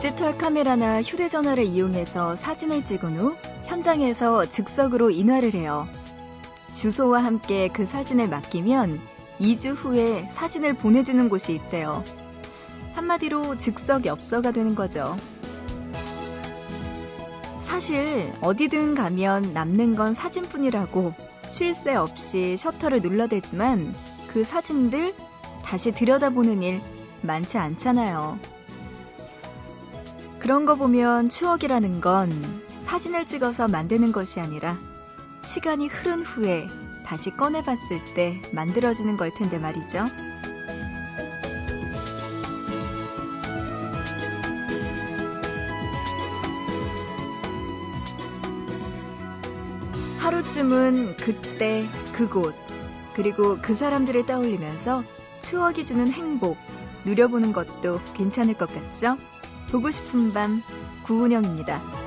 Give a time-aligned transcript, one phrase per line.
[0.00, 3.36] 디지털 카메라나 휴대전화를 이용해서 사진을 찍은 후
[3.66, 5.86] 현장에서 즉석으로 인화를 해요.
[6.72, 8.98] 주소와 함께 그 사진을 맡기면
[9.40, 12.02] 2주 후에 사진을 보내주는 곳이 있대요.
[12.94, 15.18] 한마디로 즉석 엽서가 되는 거죠.
[17.60, 21.12] 사실 어디든 가면 남는 건 사진뿐이라고
[21.50, 23.94] 쉴 새 없이 셔터를 눌러대지만
[24.28, 25.14] 그 사진들
[25.62, 26.80] 다시 들여다보는 일
[27.20, 28.59] 많지 않잖아요.
[30.50, 32.28] 그런 거 보면 추억이라는 건
[32.80, 34.76] 사진을 찍어서 만드는 것이 아니라
[35.42, 36.66] 시간이 흐른 후에
[37.06, 40.08] 다시 꺼내봤을 때 만들어지는 걸 텐데 말이죠.
[50.18, 52.56] 하루쯤은 그때, 그곳,
[53.14, 55.04] 그리고 그 사람들을 떠올리면서
[55.42, 56.56] 추억이 주는 행복,
[57.04, 59.16] 누려보는 것도 괜찮을 것 같죠?
[59.70, 60.62] 보고 싶은 밤,
[61.04, 61.99] 구은영입니다.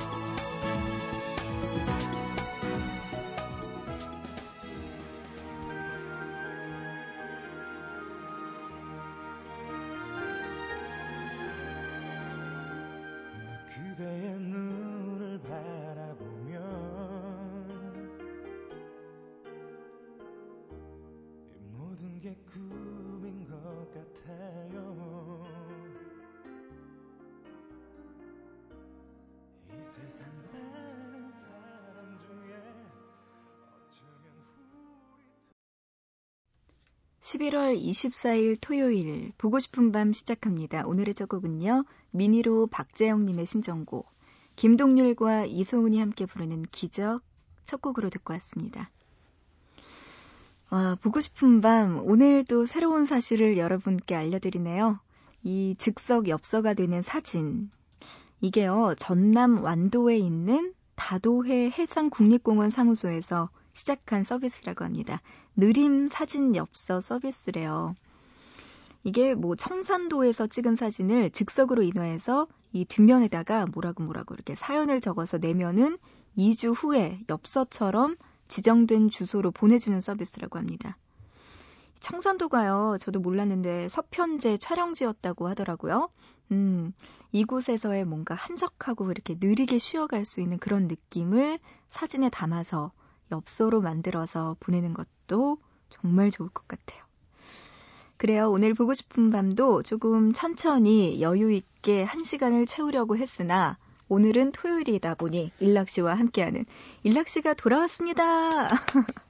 [37.24, 40.84] 11월 24일 토요일 보고 싶은 밤 시작합니다.
[40.84, 41.86] 오늘의 첫 곡은요.
[42.10, 44.06] 미니로 박재영님의 신청곡
[44.56, 47.22] 김동률과 이소은이 함께 부르는 기적
[47.64, 48.90] 첫 곡으로 듣고 왔습니다.
[50.68, 55.00] 와, 보고 싶은 밤 오늘 또 새로운 사실을 여러분께 알려드리네요.
[55.44, 57.70] 이 즉석 엽서가 되는 사진
[58.42, 65.22] 이게요 전남 완도에 있는 다도해 해상국립공원 사무소에서 시작한 서비스라고 합니다.
[65.56, 67.94] 느림 사진 엽서 서비스래요.
[69.04, 75.98] 이게 뭐 청산도에서 찍은 사진을 즉석으로 인화해서 이 뒷면에다가 뭐라고 뭐라고 이렇게 사연을 적어서 내면은
[76.38, 78.16] 2주 후에 엽서처럼
[78.48, 80.96] 지정된 주소로 보내주는 서비스라고 합니다.
[82.00, 86.10] 청산도가요, 저도 몰랐는데 서편제 촬영지였다고 하더라고요.
[86.52, 86.92] 음,
[87.32, 92.92] 이곳에서의 뭔가 한적하고 이렇게 느리게 쉬어갈 수 있는 그런 느낌을 사진에 담아서
[93.34, 95.58] 엽서로 만들어서 보내는 것도
[95.90, 97.02] 정말 좋을 것 같아요.
[98.16, 98.50] 그래요.
[98.50, 103.76] 오늘 보고 싶은 밤도 조금 천천히 여유 있게 한 시간을 채우려고 했으나
[104.08, 106.64] 오늘은 토요일이다 보니 일락 씨와 함께하는
[107.02, 108.68] 일락 씨가 돌아왔습니다.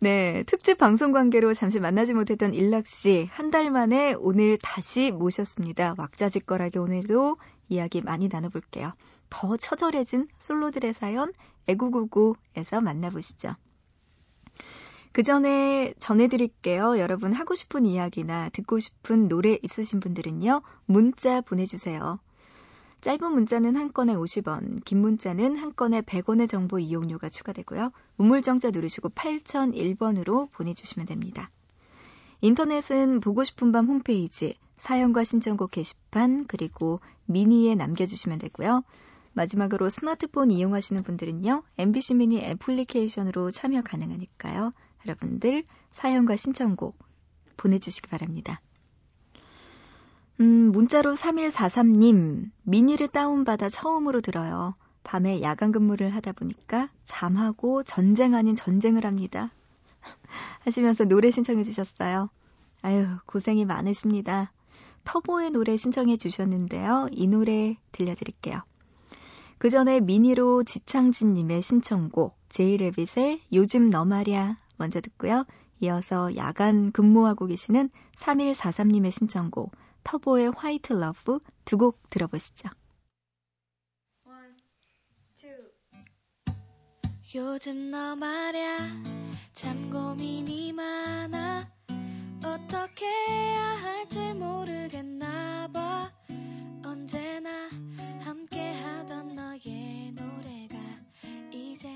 [0.00, 5.94] 네, 특집 방송 관계로 잠시 만나지 못했던 일락 씨 한 달 만에 오늘 다시 모셨습니다.
[5.98, 7.36] 왁자지껄하게 오늘도
[7.68, 8.92] 이야기 많이 나눠볼게요.
[9.30, 11.32] 더 처절해진 솔로들의 사연
[11.66, 13.54] 애구구구에서 만나보시죠.
[15.12, 16.98] 그 전에 전해드릴게요.
[16.98, 20.60] 여러분 하고 싶은 이야기나 듣고 싶은 노래 있으신 분들은요.
[20.84, 22.18] 문자 보내주세요.
[23.00, 27.92] 짧은 문자는 한 건에 50원, 긴 문자는 한 건에 100원의 정보 이용료가 추가되고요.
[28.18, 31.50] 우물정자 누르시고 8001번으로 보내주시면 됩니다.
[32.40, 38.82] 인터넷은 보고 싶은 밤 홈페이지, 사연과 신청곡 게시판, 그리고 미니에 남겨주시면 되고요.
[39.36, 44.72] 마지막으로 스마트폰 이용하시는 분들은요, MBC 미니 애플리케이션으로 참여 가능하니까요.
[45.04, 46.98] 여러분들 사연과 신청곡
[47.58, 48.62] 보내주시기 바랍니다.
[50.40, 54.74] 음, 문자로 3143님, 미니를 다운받아 처음으로 들어요.
[55.04, 59.52] 밤에 야간 근무를 하다 보니까 잠하고 전쟁 아닌 전쟁을 합니다.
[60.64, 62.30] 하시면서 노래 신청해 주셨어요.
[62.80, 64.50] 아유, 고생이 많으십니다.
[65.04, 67.08] 터보의 노래 신청해 주셨는데요.
[67.12, 68.62] 이 노래 들려드릴게요.
[69.58, 75.46] 그 전에 미니로 지창진님의 신청곡 제이레빗의 요즘 너 말야 먼저 듣고요.
[75.80, 79.72] 이어서 야간 근무하고 계시는 3143님의 신청곡
[80.04, 82.68] 터보의 White Love 두 곡 들어보시죠.
[87.34, 88.78] 요즘 너 말야
[89.52, 91.68] 참 고민이 많아
[92.42, 96.10] 어떻게 해야 할지 모르겠나 봐
[97.06, 97.68] 언제나
[98.24, 100.74] 함께 하던 너의 노래가
[101.52, 101.88] 이제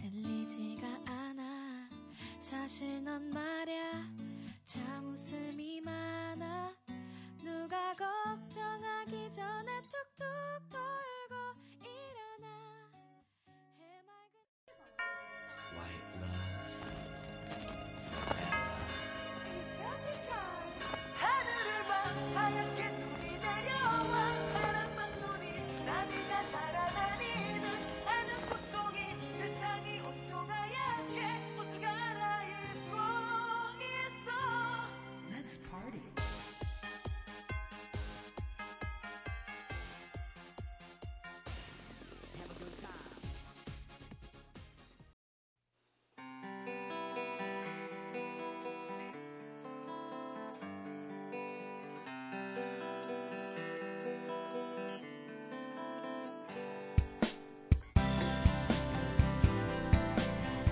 [0.00, 1.88] 들리지가 않아.
[2.40, 4.02] 사실 넌 말야
[4.64, 6.74] 참 웃음이 많아.
[7.44, 10.26] 누가 걱정하기 전에 툭툭
[10.70, 11.36] 돌고
[11.78, 12.71] 일어나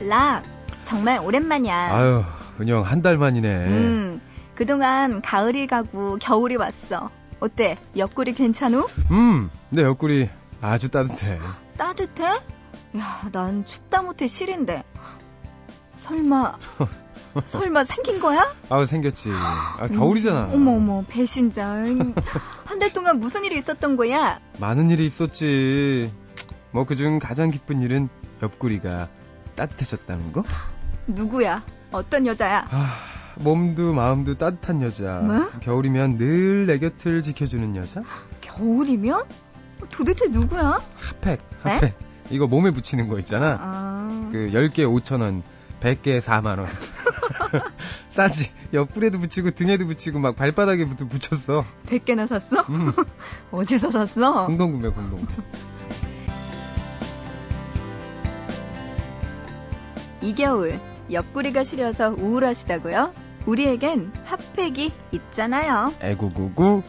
[0.00, 0.42] 락,
[0.84, 1.74] 정말 오랜만이야.
[1.94, 2.24] 아유,
[2.60, 3.48] 은영 한 달 만이네.
[3.66, 4.20] 음,
[4.54, 7.10] 그동안 가을이 가고 겨울이 왔어.
[7.40, 7.78] 어때?
[7.96, 8.86] 옆구리 괜찮우?
[9.10, 10.28] 음, 내 옆구리
[10.60, 11.38] 아주 따뜻해.
[11.76, 12.24] 따뜻해?
[12.24, 14.82] 야, 난 춥다 못해 실인데.
[15.96, 16.56] 설마,
[17.46, 18.54] 설마 생긴 거야?
[18.68, 19.30] 아우, 생겼지.
[19.32, 20.46] 아, 겨울이잖아.
[20.46, 21.66] 음, 어머, 어머, 배신자.
[21.68, 24.38] 한 달 동안 무슨 일이 있었던 거야?
[24.58, 26.10] 많은 일이 있었지.
[26.72, 28.08] 뭐, 그중 가장 기쁜 일은
[28.42, 29.08] 옆구리가
[29.60, 30.42] 따뜻해졌다는 거?
[31.06, 31.62] 누구야?
[31.92, 32.66] 어떤 여자야?
[32.70, 32.94] 아,
[33.36, 35.20] 몸도 마음도 따뜻한 여자.
[35.22, 35.50] 뭐?
[35.60, 38.02] 겨울이면 늘 내 곁을 지켜주는 여자?
[38.40, 39.24] 겨울이면?
[39.90, 40.80] 도대체 누구야?
[40.96, 41.72] 핫팩, 네?
[41.72, 41.94] 핫팩.
[42.30, 43.58] 이거 몸에 붙이는 거 있잖아.
[43.60, 45.42] 아, 그 10개 5,000원,
[45.80, 46.66] 100개 4만원.
[48.08, 48.50] 싸지.
[48.72, 51.64] 옆구리에도 붙이고 등에도 붙이고 막 발바닥에부터 붙였어.
[51.88, 52.60] 100개나 샀어?
[52.70, 52.92] 음,
[53.50, 54.46] 어디서 샀어?
[54.46, 55.32] 공동구매, 공동구매.
[60.22, 60.78] 이 겨울
[61.10, 63.12] 옆구리가 시려서 우울하시다고요?
[63.46, 65.92] 우리에겐 핫팩이 있잖아요.
[66.00, 66.82] 애구구구.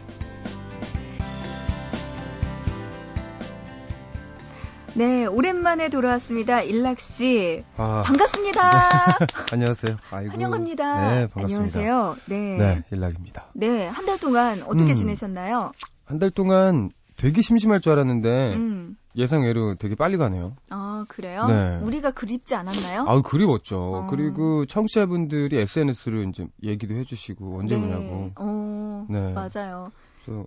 [4.94, 6.62] 네, 오랜만에 돌아왔습니다.
[6.62, 7.64] 일락 씨.
[7.78, 8.90] 아, 반갑습니다.
[9.54, 9.96] 안녕하세요.
[10.12, 10.32] 아이고.
[10.34, 11.12] 환영합니다.
[11.12, 11.80] 네, 반갑습니다.
[11.80, 12.18] 안녕하세요.
[12.28, 12.58] 네.
[12.58, 13.46] 네, 일락입니다.
[13.54, 14.96] 네, 한 달 동안 어떻게 음.
[14.96, 15.72] 지내셨나요?
[16.06, 16.90] 한 달 동안
[17.22, 18.98] 되게 심심할 줄 알았는데 음.
[19.16, 20.56] 예상외로 되게 빨리 가네요.
[20.72, 21.46] 아, 그래요?
[21.46, 21.78] 네.
[21.84, 23.06] 우리가 그립지 않았나요?
[23.08, 23.80] 아우 그리웠죠.
[23.80, 24.08] 어.
[24.10, 27.84] 그리고 청취자분들이 SNS로 이제 얘기도 해주시고 언제 네.
[27.86, 28.32] 오냐고.
[28.38, 29.34] 어, 네.
[29.34, 29.92] 맞아요.
[30.24, 30.46] 그래서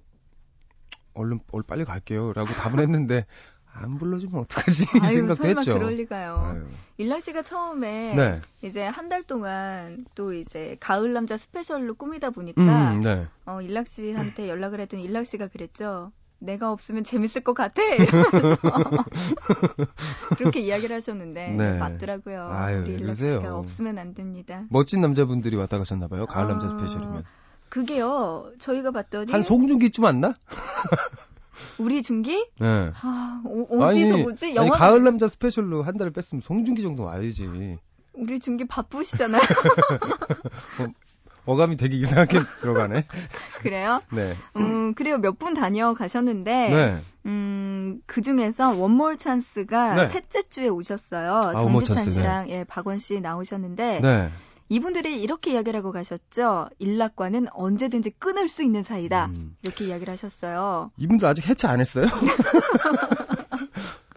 [1.14, 3.24] 얼른 얼 빨리 갈게요라고 답을 했는데
[3.72, 5.74] 안 불러주면 어떡하지 이 아유, 생각도 설마 했죠.
[5.74, 6.36] 그럴 리가요.
[6.44, 6.64] 아유.
[6.96, 8.40] 일락 씨가 처음에 네.
[8.62, 12.62] 이제 한 달 동안 또 이제 가을 남자 스페셜로 꾸미다 보니까
[12.94, 13.26] 음, 네.
[13.46, 16.10] 어, 일락 씨한테 연락을 했더니 일락 씨가 그랬죠.
[16.44, 17.82] 내가 없으면 재밌을 것 같아.
[17.82, 18.58] 이러면서
[20.36, 21.78] 그렇게 이야기를 하셨는데 네.
[21.78, 22.48] 맞더라고요.
[22.50, 23.14] 아유, 우리.
[23.14, 24.64] 씨가 없으면 안 됩니다.
[24.70, 26.26] 멋진 남자분들이 왔다 가셨나 봐요.
[26.26, 27.24] 가을 아, 남자 스페셜이면.
[27.68, 28.52] 그게요.
[28.58, 30.34] 저희가 봤더니 한 송중기쯤 왔나?
[31.78, 32.46] 우리 중기?
[32.60, 32.90] 네.
[33.00, 34.46] 아, 어, 디서 뭐지?
[34.46, 37.78] 아니, 영화 가을 남자 스페셜로 한 달을 뺐으면 송중기 정도 와야지.
[38.12, 39.40] 우리 중기 바쁘시잖아요.
[40.80, 40.88] 어
[41.44, 43.04] 감이 되게 이상하게 들어가네.
[43.62, 44.00] 그래요?
[44.10, 44.34] 네.
[44.56, 45.18] 음, 그래요.
[45.18, 47.02] 몇 분 다녀가셨는데 네.
[47.26, 50.06] 음, 그 중에서 원몰 찬스가 네.
[50.06, 51.32] 셋째 주에 오셨어요.
[51.34, 54.30] 아, 정지찬 씨랑 예, 박원 씨 나오셨는데 네.
[54.70, 56.68] 이분들이 이렇게 이야기를 하고 가셨죠.
[56.78, 59.26] 일락과는 언제든지 끊을 수 있는 사이다.
[59.26, 59.56] 음.
[59.62, 60.90] 이렇게 이야기를 하셨어요.
[60.96, 62.06] 이분들 아직 해체 안 했어요?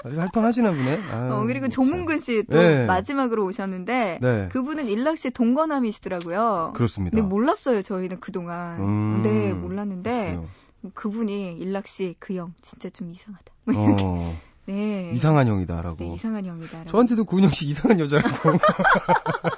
[0.07, 0.99] 아직 활동하시나 보네.
[1.11, 1.85] 아유, 어, 그리고 참.
[1.85, 2.85] 조문근 씨또 네.
[2.85, 4.49] 마지막으로 오셨는데 네.
[4.51, 6.73] 그분은 일락 씨 동거남이시더라고요.
[6.75, 7.15] 그렇습니다.
[7.15, 8.79] 근데 몰랐어요, 저희는 그동안.
[8.79, 10.45] 음, 네, 몰랐는데 그래요.
[10.93, 13.45] 그분이 일락 씨 그 형 진짜 좀 이상하다.
[13.75, 14.35] 어,
[14.65, 15.11] 네.
[15.13, 15.97] 이상한 형이다라고.
[15.99, 16.85] 네, 이상한 형이다.
[16.85, 18.51] 저한테도 구은영 씨 이상한 여자라고.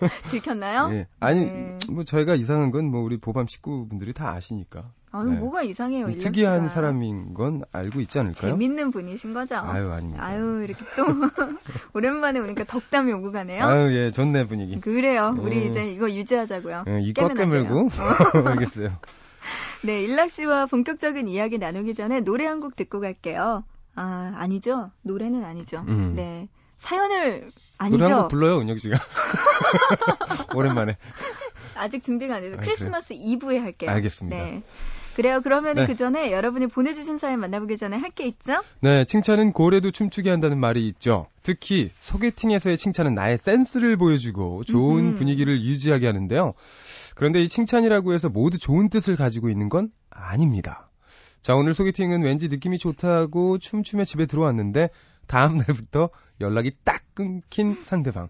[0.30, 0.90] 들켰나요?
[0.92, 1.06] 예.
[1.20, 1.76] 아니, 네.
[1.90, 4.90] 뭐 저희가 이상한 건 뭐 우리 보밤 식구분들이 다 아시니까.
[5.10, 5.38] 아유, 네.
[5.38, 6.68] 뭐가 이상해요, 특이한.
[6.68, 8.50] 사람인 건 알고 있지 않을까요?
[8.52, 9.56] 재밌는 분이신 거죠?
[9.56, 10.24] 아유, 아닙니다.
[10.24, 11.04] 아유, 이렇게 또
[11.94, 13.64] 오랜만에 오니까 덕담이 오고 가네요.
[13.64, 14.80] 아유, 예, 좋네 분위기.
[14.80, 15.34] 그래요.
[15.38, 15.68] 우리 음.
[15.70, 16.84] 이제 이거 유지하자고요.
[16.88, 17.34] 예, 이꽉.
[17.34, 17.90] 깨물고.
[18.44, 18.98] 알겠어요.
[19.84, 23.64] 네, 일락 씨와 본격적인 이야기 나누기 전에 노래 한 곡 듣고 갈게요.
[23.94, 24.90] 아, 아니죠.
[25.02, 25.84] 노래는 아니죠.
[25.86, 26.14] 음.
[26.16, 26.48] 네.
[26.78, 27.46] 사연을
[27.78, 27.98] 아니죠.
[27.98, 28.98] 노래 한 곡 불러요, 은혁 씨가.
[30.54, 30.96] 오랜만에.
[31.76, 33.90] 아직 준비가 안 돼서 아, 크리스마스 이브에 할게요.
[33.90, 34.36] 알겠습니다.
[34.36, 34.62] 네.
[35.16, 35.40] 그래요.
[35.42, 35.82] 그러면 네.
[35.82, 38.62] 은그 전에 여러분이 보내주신 사연 만나보기 전에 할 게 있죠?
[38.80, 41.26] 네, 칭찬은 고래도 춤추게 한다는 말이 있죠.
[41.42, 45.14] 특히 소개팅에서의 칭찬은 나의 센스를 보여주고 좋은 음흠.
[45.16, 46.54] 분위기를 유지하게 하는데요.
[47.14, 50.90] 그런데 이 칭찬이라고 해서 모두 좋은 뜻을 가지고 있는 건 아닙니다.
[51.42, 54.90] 자, 오늘 소개팅은 왠지 느낌이 좋다고 춤추며 집에 들어왔는데
[55.28, 58.28] 다음 날부터 연락이 딱 끊긴 상대방.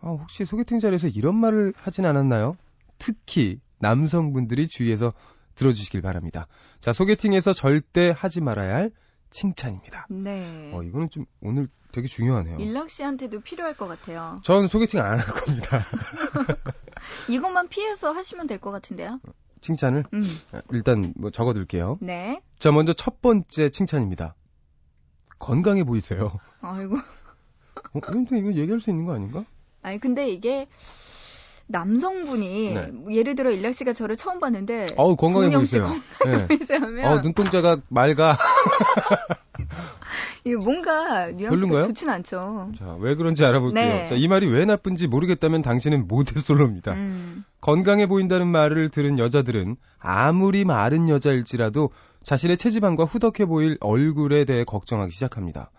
[0.00, 2.56] 아, 혹시 소개팅 자리에서 이런 말을 하진 않았나요?
[2.98, 5.12] 특히 남성분들이 주의해서
[5.54, 6.46] 들어주시길 바랍니다.
[6.80, 8.90] 자, 소개팅에서 절대 하지 말아야 할
[9.30, 10.06] 칭찬입니다.
[10.10, 10.70] 네.
[10.74, 12.58] 어, 이거는 좀 오늘 되게 중요하네요.
[12.58, 14.40] 일락 씨한테도 필요할 것 같아요.
[14.42, 15.82] 전 소개팅 안 할 겁니다.
[17.28, 19.20] 이것만 피해서 하시면 될 것 같은데요?
[19.60, 20.38] 칭찬을 음.
[20.70, 21.98] 일단 뭐 적어둘게요.
[22.00, 22.40] 네.
[22.58, 24.34] 자, 먼저 첫 번째 칭찬입니다.
[25.38, 26.38] 건강해 보이세요.
[26.62, 26.96] 아이고.
[27.94, 29.44] 어, 이거 이거 얘기할 수 있는 거 아닌가?
[29.82, 30.68] 아니, 근데 이게
[31.66, 32.86] 남성분이 네.
[32.88, 36.02] 뭐 예를 들어 일락 씨가 저를 처음 봤는데 어우, 건강해 구은영 씨 보이세요.
[36.26, 36.46] 네.
[36.46, 36.80] 보이세요?
[37.06, 38.38] 어, 눈동자가 맑아.
[40.44, 41.86] 이게 뭔가 뉘앙스가?
[41.86, 42.72] 좋진 않죠.
[42.76, 43.84] 자, 왜 그런지 알아볼게요.
[43.84, 44.06] 네.
[44.06, 46.92] 자, 이 말이 왜 나쁜지 모르겠다면 당신은 모태솔로입니다.
[46.92, 47.44] 음.
[47.60, 51.90] 건강해 보인다는 말을 들은 여자들은 아무리 마른 여자일지라도
[52.24, 55.70] 자신의 체지방과 후덕해 보일 얼굴에 대해 걱정하기 시작합니다.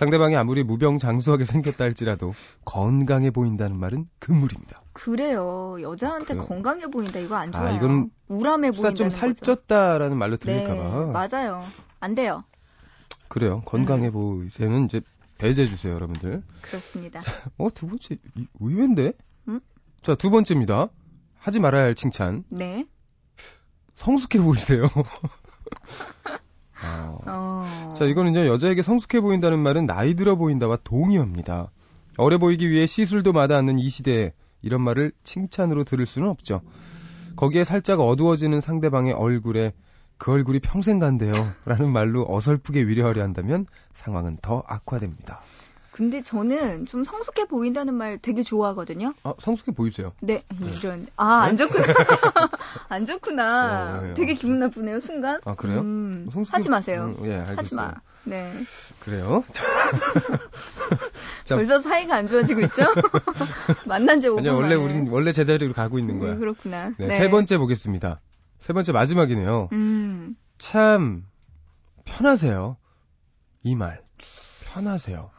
[0.00, 2.32] 상대방이 아무리 무병장수하게 생겼다 할지라도
[2.64, 4.80] 건강해 보인다는 말은 금물입니다.
[4.94, 5.76] 그래요.
[5.82, 6.46] 여자한테 그래요.
[6.46, 7.66] 건강해 보인다 이거 안 좋아요.
[7.68, 9.20] 아, 이건 우람해 수사 보인다는 좀.
[9.20, 11.12] 살쪘다라는 말로 네, 들릴까봐.
[11.12, 11.62] 맞아요.
[12.00, 12.44] 안 돼요.
[13.28, 13.60] 그래요.
[13.66, 14.12] 건강해 음.
[14.12, 15.02] 보이세요는 이제
[15.36, 16.44] 배제해 주세요, 여러분들.
[16.62, 17.20] 그렇습니다.
[17.58, 19.12] 어, 두 번째 이- 의외인데?
[19.48, 19.60] 음?
[20.00, 20.88] 자, 두 번째입니다.
[21.36, 22.44] 하지 말아야 할 칭찬.
[22.48, 22.86] 네.
[23.96, 24.88] 성숙해 보이세요.
[26.82, 27.18] 어.
[27.26, 27.94] 어.
[27.96, 31.70] 자, 이거는요, 여자에게 성숙해 보인다는 말은 나이 들어 보인다와 동의어입니다.
[32.16, 34.32] 어려 보이기 위해 시술도 마다 않는 이 시대에
[34.62, 36.60] 이런 말을 칭찬으로 들을 수는 없죠.
[37.36, 39.72] 거기에 살짝 어두워지는 상대방의 얼굴에
[40.18, 41.32] 그 얼굴이 평생 간대요.
[41.64, 45.40] 라는 말로 어설프게 위로하려 한다면 상황은 더 악화됩니다.
[45.92, 49.12] 근데 저는 좀 성숙해 보인다는 말 되게 좋아하거든요.
[49.24, 50.12] 아, 성숙해 보이세요.
[50.20, 50.44] 네,
[50.80, 51.06] 이런.
[51.16, 51.84] 아, 안 좋구나.
[52.88, 54.00] 안 좋구나.
[54.02, 54.14] 어, 예.
[54.14, 55.40] 되게 기분 나쁘네요, 순간.
[55.44, 55.80] 아, 그래요?
[55.80, 57.14] 음, 성숙해- 하지 마세요.
[57.18, 57.56] 음, 예, 알겠어요.
[57.56, 57.94] 하지 마.
[58.24, 58.52] 네.
[59.00, 59.42] 그래요?
[59.52, 59.64] 자,
[61.44, 62.84] 자, 벌써 사이가 안 좋아지고 있죠?
[63.86, 64.74] 만난 지 5분 아니요, 원래.
[64.74, 66.32] 우린 원래 제자리로 가고 있는 거야.
[66.34, 66.92] 음, 그렇구나.
[66.98, 68.20] 네, 세 번째 보겠습니다.
[68.58, 69.70] 세 번째 마지막이네요.
[69.72, 71.24] 음, 참
[72.04, 72.76] 편하세요.
[73.62, 74.02] 이 말.
[74.72, 75.30] 편하세요.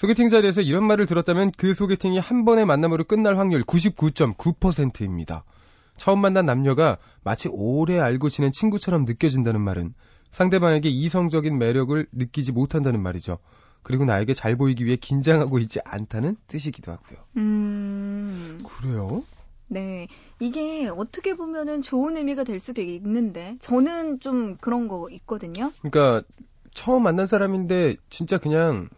[0.00, 5.44] 소개팅 자리에서 이런 말을 들었다면 그 소개팅이 한 번의 만남으로 끝날 확률 99.9%입니다.
[5.98, 9.92] 처음 만난 남녀가 마치 오래 알고 지낸 친구처럼 느껴진다는 말은
[10.30, 13.40] 상대방에게 이성적인 매력을 느끼지 못한다는 말이죠.
[13.82, 17.18] 그리고 나에게 잘 보이기 위해 긴장하고 있지 않다는 뜻이기도 하고요.
[17.36, 19.22] 음, 그래요?
[19.68, 20.08] 네.
[20.38, 25.72] 이게 어떻게 보면은 좋은 의미가 될 수도 있는데, 저는 좀 그런 거 있거든요.
[25.82, 26.26] 그러니까
[26.72, 28.88] 처음 만난 사람인데 진짜 그냥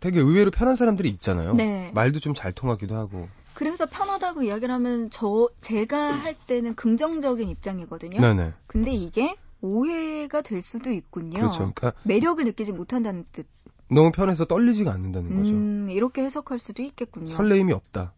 [0.00, 1.54] 되게 의외로 편한 사람들이 있잖아요.
[1.54, 1.90] 네.
[1.94, 3.28] 말도 좀 잘 통하기도 하고.
[3.54, 8.20] 그래서 편하다고 이야기를 하면 저, 제가 할 때는 긍정적인 입장이거든요.
[8.20, 8.52] 네네.
[8.66, 11.38] 근데 이게 오해가 될 수도 있군요.
[11.40, 11.58] 그렇죠.
[11.74, 13.46] 그러니까 매력을 느끼지 못한다는 뜻.
[13.88, 15.54] 너무 편해서 떨리지가 않는다는 거죠.
[15.54, 17.28] 음, 이렇게 해석할 수도 있겠군요.
[17.28, 18.12] 설레임이 없다.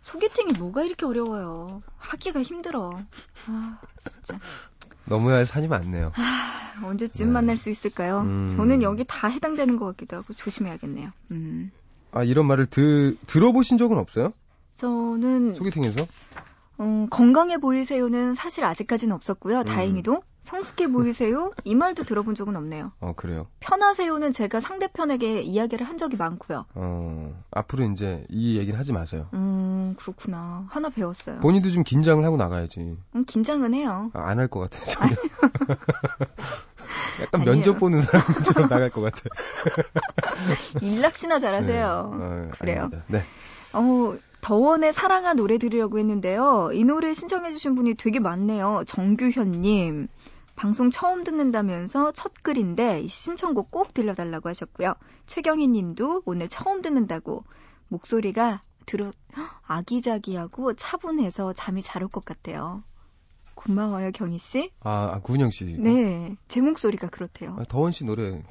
[0.00, 1.82] 소개팅이 뭐가 이렇게 어려워요.
[1.98, 2.98] 하기가 힘들어.
[3.46, 4.38] 아, 진짜.
[5.10, 6.12] 넘어야 할 산이 많네요.
[6.82, 7.32] 언제쯤 네.
[7.32, 8.20] 만날 수 있을까요?
[8.20, 8.48] 음.
[8.56, 11.10] 저는 여기 다 해당되는 것 같기도 하고 조심해야겠네요.
[11.32, 11.70] 음.
[12.12, 14.32] 아 이런 말을 드, 들어보신 적은 없어요?
[14.76, 16.06] 저는 소개팅에서?
[16.82, 19.58] 어, 건강해 보이세요는 사실 아직까지는 없었고요.
[19.58, 19.64] 음.
[19.64, 22.92] 다행히도 성숙해 보이세요 이 말도 들어본 적은 없네요.
[23.00, 23.48] 어 그래요.
[23.60, 26.64] 편하세요는 제가 상대편에게 이야기를 한 적이 많고요.
[26.74, 29.28] 어 앞으로 이제 이 얘기는 하지 마세요.
[29.34, 30.64] 음 그렇구나.
[30.70, 31.40] 하나 배웠어요.
[31.40, 32.96] 본인도 좀 긴장을 하고 나가야지.
[33.14, 34.10] 음, 긴장은 해요.
[34.14, 34.82] 안할 것 같아.
[34.82, 35.14] 전혀.
[37.20, 37.54] 약간 아니에요.
[37.56, 39.20] 면접 보는 사람처럼 나갈 것 같아.
[40.80, 42.10] 일락시나 잘하세요.
[42.14, 42.78] 어, 그래요.
[42.84, 43.04] 아닙니다.
[43.08, 43.22] 네.
[43.74, 46.70] 어, 더원의 사랑아 노래 들으려고 했는데요.
[46.72, 48.84] 이 노래 신청해주신 분이 되게 많네요.
[48.86, 50.08] 정규현님.
[50.56, 54.94] 방송 처음 듣는다면서 첫 글인데 이 신청곡 꼭 들려달라고 하셨고요.
[55.26, 57.44] 최경희 님도 오늘 처음 듣는다고
[57.88, 62.82] 목소리가 들어, 헉, 아기자기하고 차분해서 잠이 잘 올 것 같아요.
[63.60, 64.70] 고마워요, 경희 씨.
[64.80, 65.64] 아, 아 구은영 씨.
[65.78, 67.56] 네, 제 목소리가 그렇대요.
[67.58, 68.42] 아, 더원 씨 노래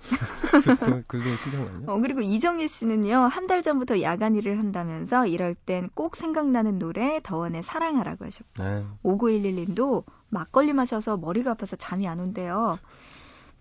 [1.08, 1.88] 글로 신청 아니야?
[1.88, 7.20] 어, 그리고 이정희 씨는요, 한 달 전부터 야간 일을 한다면서 이럴 땐 꼭 생각나는 노래,
[7.24, 8.86] 더원의 사랑하라고 하셨고, 네.
[9.04, 12.78] 5911님도 막걸리 마셔서 머리가 아파서 잠이 안 온대요.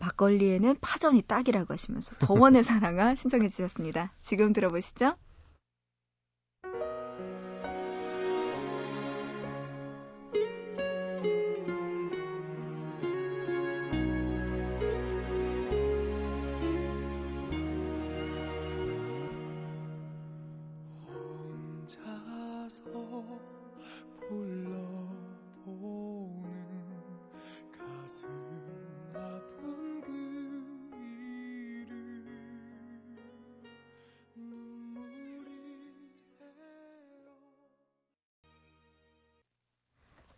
[0.01, 4.13] 막걸리에는 파전이 딱이라고 하시면서 더원의 사랑아 신청해 주셨습니다.
[4.21, 5.15] 지금 들어보시죠.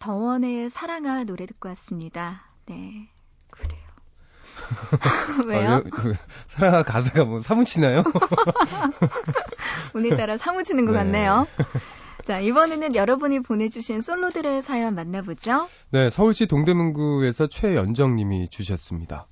[0.00, 2.42] 더원의 사랑아 노래 듣고 왔습니다.
[2.66, 3.08] 네,
[3.50, 3.80] 그래요.
[5.46, 5.68] 왜요?
[5.68, 6.14] 아, 그,
[6.48, 8.02] 사랑아 가사가 뭐 사무치나요?
[9.94, 10.98] 오늘따라 사무치는 것 네.
[10.98, 11.46] 같네요.
[12.24, 15.68] 자, 이번에는 여러분이 보내주신 솔로들의 사연 만나보죠.
[15.90, 19.28] 네, 서울시 동대문구에서 최연정 님이 주셨습니다.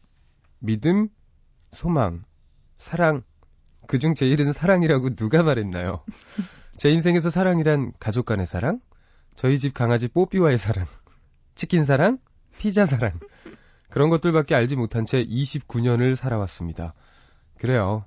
[0.59, 1.09] 믿음,
[1.73, 2.25] 소망,
[2.77, 3.23] 사랑.
[3.87, 6.05] 그중 제일은 사랑이라고 누가 말했나요?
[6.77, 8.81] 제 인생에서 사랑이란 가족 간의 사랑,
[9.39, 10.85] 저희 집 강아지 뽀삐와의 사랑,
[11.55, 12.19] 치킨 사랑,
[12.59, 13.13] 피자 사랑.
[13.89, 16.93] 그런 것들밖에 알지 못한 채 29년을 살아왔습니다.
[17.57, 18.05] 그래요.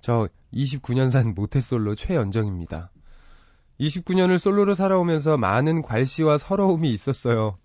[0.00, 2.90] 저 29년 산 모태솔로 최연정입니다.
[3.80, 7.56] 29년을 솔로로 살아오면서 많은 괄시와 서러움이 있었어요.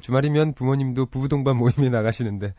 [0.00, 2.52] 주말이면 부모님도 부부동반 모임에 나가시는데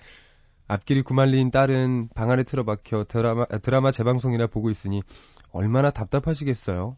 [0.69, 5.03] 앞길이 구말리인 딸은 방 안에 틀어박혀 드라마, 드라마 재방송이나 보고 있으니
[5.51, 6.95] 얼마나 답답하시겠어요.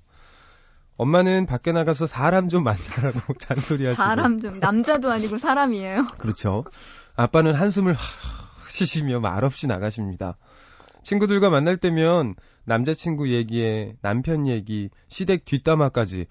[1.00, 6.08] 엄마는 밖에 나가서 사람 좀 만나라고 잔소리하시고 사람 좀 남자도 아니고 사람이에요.
[6.20, 6.66] 그렇죠.
[7.16, 7.96] 아빠는 한숨을
[8.68, 10.36] 쉬시며 말없이 나가십니다.
[11.02, 16.26] 친구들과 만날 때면 남자친구 얘기에 남편 얘기, 시댁 뒷담화까지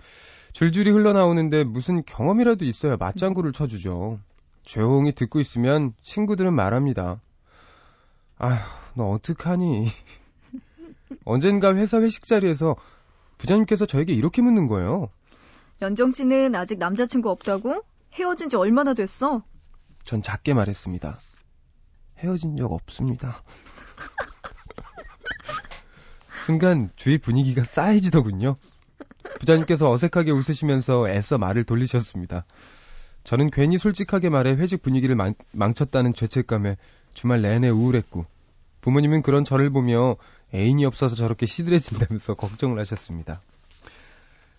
[0.53, 4.21] 줄줄이 흘러나오는데 무슨 경험이라도 있어야 맞장구를 쳐주죠.
[4.65, 7.23] 조용히 듣고 있으면 친구들은 말합니다.
[8.37, 8.59] 아휴,
[8.95, 9.89] 너 어떡하니?
[11.25, 12.77] 언젠가 회사 회식 자리에서
[13.39, 15.09] 부장님께서 저에게 이렇게 묻는 거예요.
[15.81, 17.83] 연정 씨는 아직 남자친구 없다고?
[18.15, 19.43] 헤어진 지 얼마나 됐어?
[20.05, 21.17] 전 작게 말했습니다.
[22.19, 23.43] 헤어진 적 없습니다.
[26.45, 28.57] 순간 주위 분위기가 싸해지더군요.
[29.39, 32.45] 부장님께서 어색하게 웃으시면서 애써 말을 돌리셨습니다.
[33.25, 36.77] 저는 괜히 솔직하게 말해 회식 분위기를 망, 망쳤다는 죄책감에
[37.13, 38.25] 주말 내내 우울했고
[38.81, 40.17] 부모님은 그런 저를 보며
[40.55, 43.41] 애인이 없어서 저렇게 시들해진다면서 걱정을 하셨습니다.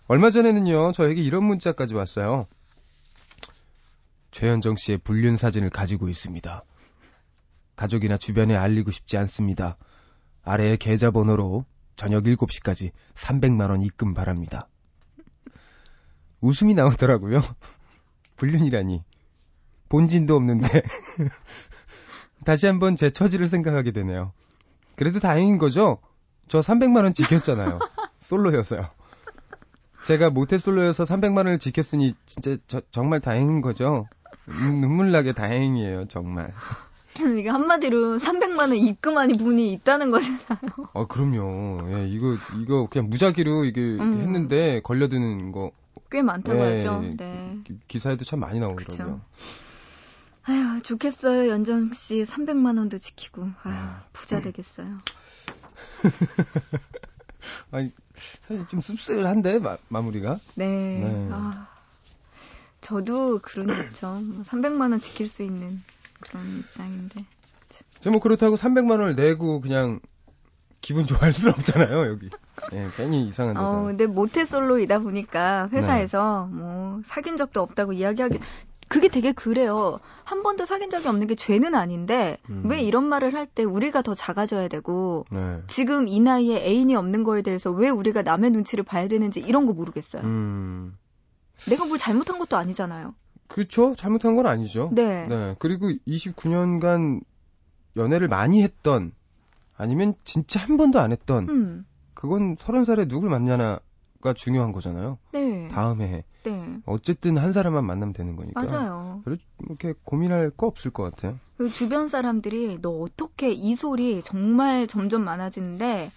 [0.06, 2.46] 얼마 전에는요, 저에게 이런 문자까지 왔어요.
[4.30, 6.64] 최현정 씨의 불륜 사진을 가지고 있습니다.
[7.76, 9.76] 가족이나 주변에 알리고 싶지 않습니다.
[10.42, 11.64] 아래의 계좌번호로
[11.96, 14.68] 저녁 7시까지 300만원 입금 바랍니다.
[16.40, 17.42] 웃음이 나오더라고요.
[18.36, 19.04] 불륜이라니.
[19.88, 20.82] 본진도 없는데.
[22.44, 24.32] 다시 한번 제 처지를 생각하게 되네요.
[25.00, 25.96] 그래도 다행인 거죠?
[26.46, 27.78] 저 300만원 지켰잖아요.
[28.20, 28.86] 솔로여서요.
[30.04, 34.06] 제가 모태 솔로여서 300만원을 지켰으니 진짜 저, 정말 다행인 거죠?
[34.48, 36.52] 음, 눈물 나게 다행이에요, 정말.
[37.38, 40.90] 이게 한마디로 300만 원 입금한 분이 있다는 거잖아요.
[40.92, 41.90] 아, 그럼요.
[41.92, 44.20] 예, 이거, 이거 그냥 무작위로 이게 음.
[44.20, 45.70] 했는데 걸려드는 거
[46.10, 47.00] 꽤 많다고 네, 하죠.
[47.16, 47.58] 네.
[47.64, 49.20] 기- 기사에도 참 많이 나오더라고요.
[49.20, 49.20] 그쵸.
[50.44, 51.50] 아휴, 좋겠어요.
[51.50, 53.48] 연정 씨 300만 원도 지키고.
[53.62, 54.98] 아휴, 부자 되겠어요.
[57.70, 60.38] 아니, 사실 좀 씁쓸한데, 마, 마무리가.
[60.54, 61.00] 네.
[61.02, 61.28] 네.
[61.30, 61.68] 아,
[62.80, 64.12] 저도 그렇죠.
[64.20, 65.82] 뭐 300만 원 지킬 수 있는
[66.20, 67.24] 그런 입장인데.
[68.00, 70.00] 저뭐 그렇다고 300만 원을 내고 그냥
[70.80, 72.30] 기분 좋아할 수는 없잖아요, 여기.
[72.72, 73.70] 예, 괜히 이상한 데서.
[73.70, 76.56] 어, 근데 모태솔로이다 보니까 회사에서 네.
[76.56, 78.38] 뭐 사귄 적도 없다고 이야기하기
[78.90, 80.00] 그게 되게 그래요.
[80.24, 82.64] 한 번도 사귄 적이 없는 게 죄는 아닌데 음.
[82.66, 85.62] 왜 이런 말을 할 때 우리가 더 작아져야 되고 네.
[85.68, 89.72] 지금 이 나이에 애인이 없는 거에 대해서 왜 우리가 남의 눈치를 봐야 되는지 이런 거
[89.72, 90.22] 모르겠어요.
[90.22, 90.96] 음.
[91.68, 93.14] 내가 뭘 잘못한 것도 아니잖아요.
[93.46, 93.94] 그렇죠.
[93.94, 94.90] 잘못한 건 아니죠.
[94.92, 95.54] 네.
[95.60, 97.20] 그리고 29년간
[97.96, 99.12] 연애를 많이 했던
[99.76, 101.86] 아니면 진짜 한 번도 안 했던 음.
[102.14, 103.78] 그건 30살에 누굴 만나나
[104.20, 105.18] 가 중요한 거잖아요.
[105.32, 105.68] 네.
[105.68, 106.24] 다음에 해.
[106.44, 106.78] 네.
[106.84, 108.62] 어쨌든 한 사람만 만나면 되는 거니까.
[108.62, 109.22] 맞아요.
[109.66, 111.38] 이렇게 고민할 거 없을 것 같아요.
[111.56, 116.10] 그 주변 사람들이 너 어떻게 이 소리 정말 점점 많아지는데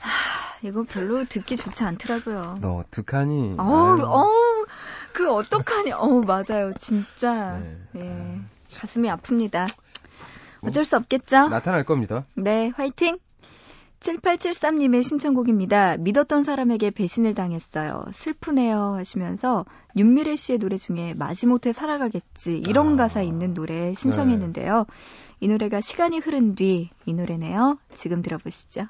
[0.00, 2.58] 하, 이거 별로 듣기 좋지 않더라고요.
[2.60, 3.56] 너 어떡하니?
[3.58, 4.02] 어우.
[4.02, 4.66] 어우,
[5.12, 5.92] 그 어떡하니?
[5.92, 6.72] 어우, 맞아요.
[6.76, 7.58] 진짜.
[7.58, 7.78] 네.
[7.96, 8.40] 예.
[8.74, 9.66] 가슴이 아픕니다.
[10.60, 11.48] 뭐, 어쩔 수 없겠죠?
[11.48, 12.26] 나타날 겁니다.
[12.34, 13.18] 네, 화이팅!
[14.00, 15.96] 7873님의 신청곡입니다.
[15.98, 18.04] 믿었던 사람에게 배신을 당했어요.
[18.12, 19.64] 슬프네요 하시면서
[19.96, 22.96] 윤미래 씨의 노래 중에 마지못해 살아가겠지 이런 아.
[22.96, 24.86] 가사 있는 노래 신청했는데요.
[25.40, 27.78] 이 노래가 시간이 흐른 뒤 이 노래네요.
[27.94, 28.86] 지금 들어보시죠.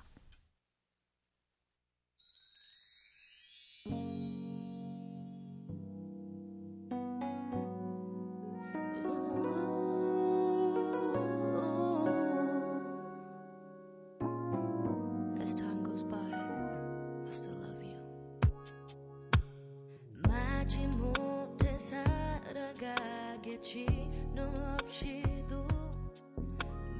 [23.58, 23.86] 살아가겠지
[24.34, 24.44] 너
[24.74, 25.66] 없이도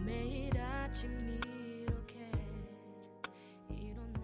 [0.05, 2.31] 매일 아침 이렇게
[3.77, 4.21] 일어나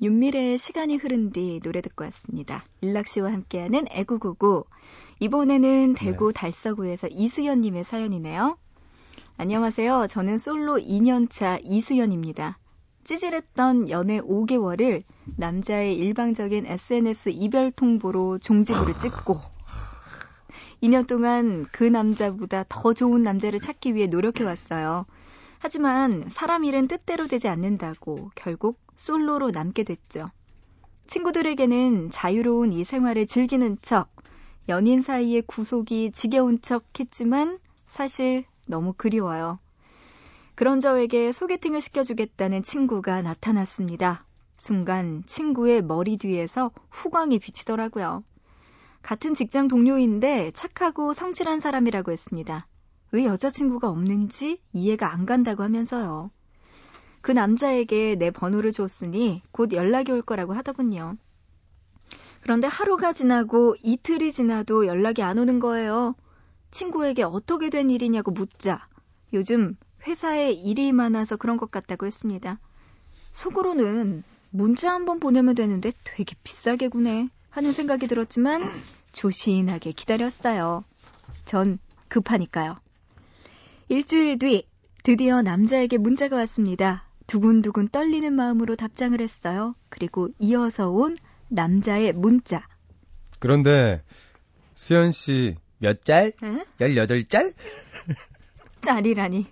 [0.00, 2.64] 윤미래의 시간이 흐른 뒤 노래 듣고 왔습니다.
[2.80, 4.64] 일락 씨와 함께하는 애구구구.
[5.20, 8.56] 이번에는 대구 달서구에서 이수연님의 사연이네요.
[9.36, 10.06] 안녕하세요.
[10.08, 12.59] 저는 솔로 2년차 이수연입니다.
[13.04, 15.04] 찌질했던 연애 5개월을
[15.36, 19.40] 남자의 일방적인 SNS 이별 통보로 종지부를 찍고
[20.82, 25.06] 2년 동안 그 남자보다 더 좋은 남자를 찾기 위해 노력해왔어요.
[25.58, 30.30] 하지만 사람 일은 뜻대로 되지 않는다고 결국 솔로로 남게 됐죠.
[31.06, 34.08] 친구들에게는 자유로운 이 생활을 즐기는 척,
[34.68, 37.58] 연인 사이의 구속이 지겨운 척 했지만
[37.88, 39.58] 사실 너무 그리워요.
[40.60, 44.26] 그런 저에게 소개팅을 시켜주겠다는 친구가 나타났습니다.
[44.58, 48.22] 순간 친구의 머리 뒤에서 후광이 비치더라고요.
[49.00, 52.66] 같은 직장 동료인데 착하고 성실한 사람이라고 했습니다.
[53.10, 56.30] 왜 여자친구가 없는지 이해가 안 간다고 하면서요.
[57.22, 61.16] 그 남자에게 내 번호를 줬으니 곧 연락이 올 거라고 하더군요.
[62.42, 66.16] 그런데 하루가 지나고 이틀이 지나도 연락이 안 오는 거예요.
[66.70, 68.86] 친구에게 어떻게 된 일이냐고 묻자
[69.32, 72.58] 요즘 회사에 일이 많아서 그런 것 같다고 했습니다.
[73.32, 78.62] 속으로는 문자 한번 보내면 되는데 되게 비싸게 구네 하는 생각이 들었지만
[79.12, 80.84] 조신하게 기다렸어요.
[81.44, 82.78] 전 급하니까요.
[83.88, 84.66] 일주일 뒤
[85.02, 87.06] 드디어 남자에게 문자가 왔습니다.
[87.26, 89.74] 두근두근 떨리는 마음으로 답장을 했어요.
[89.88, 91.16] 그리고 이어서 온
[91.48, 92.66] 남자의 문자.
[93.38, 94.02] 그런데
[94.74, 96.32] 수연 씨몇 짤?
[96.42, 96.64] 에?
[96.78, 97.54] 18짤?
[98.82, 99.46] 짤이라니.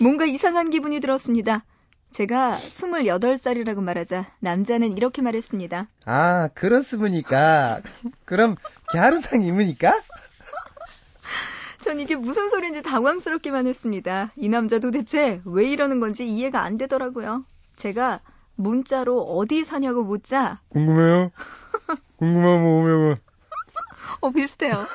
[0.00, 1.64] 뭔가 이상한 기분이 들었습니다.
[2.10, 5.86] 제가 28살이라고 말하자 남자는 이렇게 말했습니다.
[6.06, 7.80] 아, 그렇습니까?
[8.24, 8.56] 그럼
[8.92, 9.92] 갸루상임이니까?
[11.80, 14.30] 전 이게 무슨 소리인지 당황스럽기만 했습니다.
[14.36, 17.44] 이 남자 도대체 왜 이러는 건지 이해가 안 되더라고요.
[17.76, 18.20] 제가
[18.56, 21.30] 문자로 어디 사냐고 묻자, 궁금해요?
[22.16, 23.16] 궁금하면 오면
[24.20, 24.86] 어, 비슷해요.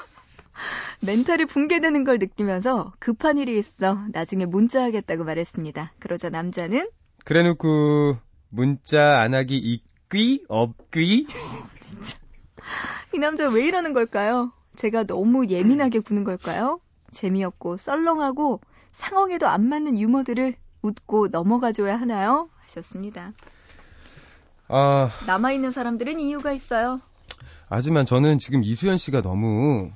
[1.01, 5.93] 멘탈이 붕괴되는 걸 느끼면서 급한 일이 있어 나중에 문자하겠다고 말했습니다.
[5.99, 6.89] 그러자 남자는
[7.23, 8.17] 그래놓고
[8.49, 11.27] 문자 안 하기 있귀 없귀
[13.13, 14.51] 이 남자 왜 이러는 걸까요?
[14.75, 16.79] 제가 너무 예민하게 구는 걸까요?
[17.11, 22.49] 재미없고 썰렁하고 상황에도 안 맞는 유머들을 웃고 넘어가줘야 하나요?
[22.57, 23.31] 하셨습니다.
[24.67, 27.01] 아 남아있는 사람들은 이유가 있어요.
[27.67, 29.91] 하지만 저는 지금 이수연 씨가 너무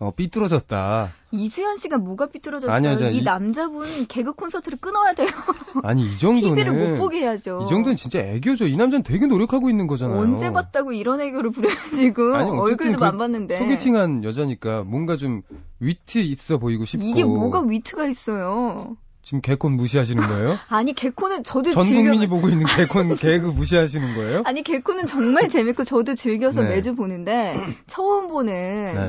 [0.00, 1.12] 어, 삐뚤어졌다.
[1.30, 2.74] 이수연 씨가 뭐가 삐뚤어졌어요?
[2.74, 5.28] 아니요, 저 이, 이- 남자분 개그 콘서트를 끊어야 돼요.
[5.84, 7.60] 아니 이 정도는 TV를 못 보게 해야죠.
[7.64, 8.66] 이 정도는 진짜 애교죠.
[8.66, 10.18] 이 남자는 되게 노력하고 있는 거잖아요.
[10.18, 15.42] 언제 봤다고 이런 애교를 부려가지고 아니, 얼굴도 그 안 봤는데 소개팅한 여자니까 뭔가 좀
[15.80, 17.04] 위트 있어 보이고 싶고.
[17.04, 18.96] 이게 뭐가 위트가 있어요?
[19.30, 20.56] 지금 개콘 무시하시는 거예요?
[20.70, 24.42] 아니 개코는 저도 전 즐겨 국민이 보고 있는 개콘 개그 무시하시는 거예요?
[24.44, 26.70] 아니 개코는 정말 재밌고 저도 즐겨서 네.
[26.70, 27.54] 매주 보는데
[27.86, 28.52] 처음 보는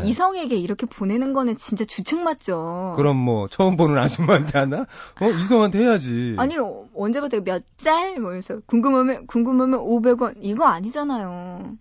[0.03, 0.07] 네.
[0.07, 2.93] 이성에게 이렇게 보내는 거는 진짜 주책 맞죠.
[2.97, 4.85] 그럼 뭐 처음 보는 아줌마한테 하나?
[5.19, 6.35] 어 이성한테 해야지.
[6.37, 8.19] 아니 어, 언제 봤다고 몇 짤?
[8.19, 11.77] 뭐 이래서 궁금하면 궁금하면 500원 이거 아니잖아요.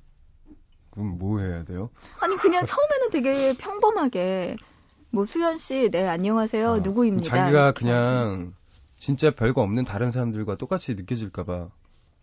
[0.92, 1.90] 그럼 뭐 해야 돼요?
[2.20, 4.56] 아니 그냥 처음에는 되게 평범하게
[5.10, 7.28] 뭐 수연 씨, 네 안녕하세요 아, 누구입니다.
[7.28, 7.72] 자기가.
[7.72, 8.54] 그냥
[8.96, 11.68] 진짜 별거 없는 다른 사람들과 똑같이 느껴질까봐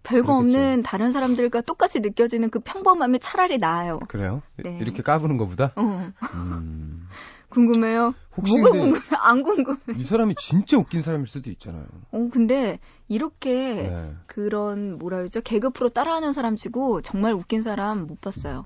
[0.04, 0.58] 별거 그렇겠죠.
[0.58, 4.00] 없는 다른 사람들과 똑같이 느껴지는 그 평범함이 차라리 나아요.
[4.08, 4.42] 그래요?
[4.56, 4.78] 네.
[4.80, 5.74] 이렇게 까부는 것보다?
[5.76, 6.12] 어.
[6.34, 7.08] 음,
[7.50, 8.14] 궁금해요?
[8.38, 9.00] 혹시 뭐가 궁금해?
[9.20, 9.80] 안 궁금해.
[9.98, 11.86] 이 사람이 진짜 웃긴 사람일 수도 있잖아요.
[12.12, 14.16] 어 근데 이렇게 네.
[14.28, 15.42] 그런 뭐라 그러죠?
[15.42, 18.66] 개그 프로 따라하는 사람 치고 정말 웃긴 사람 못 봤어요.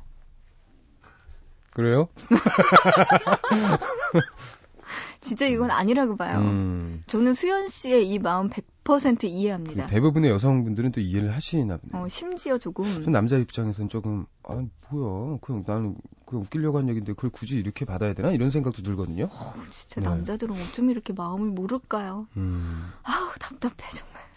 [1.72, 2.08] 그래요?
[5.22, 6.40] 진짜 이건 아니라고 봐요.
[6.40, 9.86] 음, 저는 수연 씨의 이 마음 100% 이해합니다.
[9.86, 12.04] 대부분의 여성분들은 또 이해를 하시나 보네요.
[12.04, 17.14] 어, 심지어 조금 전 남자 입장에선 조금 아 뭐야 그냥 나는 그냥 웃기려고 한 얘기인데
[17.14, 19.30] 그걸 굳이 이렇게 받아야 되나 이런 생각도 들거든요.
[19.72, 20.10] 진짜 네.
[20.10, 22.28] 남자들은 어쩜 이렇게 마음을 모를까요?
[22.36, 22.90] 음.
[23.04, 24.31] 아우 답답해 정말.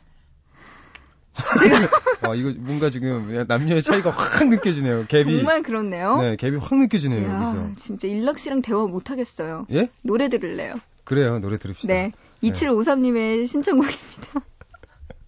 [2.22, 5.04] 아 이거 뭔가 지금 남녀의 차이가 확 느껴지네요.
[5.06, 6.20] 갭이 정말 그렇네요.
[6.20, 7.72] 네 갭이 확 느껴지네요 이야, 여기서.
[7.76, 9.66] 진짜 일락 씨랑 대화 못 하겠어요.
[9.72, 9.90] 예?
[10.02, 10.74] 노래 들을래요.
[11.04, 11.92] 그래요 노래 들읍시다.
[11.92, 12.12] 네.
[12.42, 14.42] 2753님의 신청곡입니다.